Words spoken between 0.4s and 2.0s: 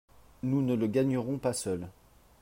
Nous ne le gagnerons pas seuls.